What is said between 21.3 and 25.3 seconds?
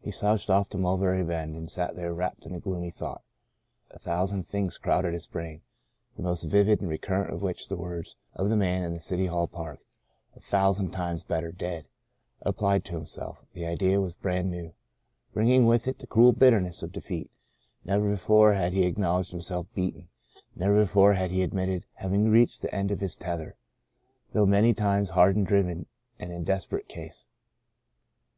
he admitted having reached the end of his tether, though many times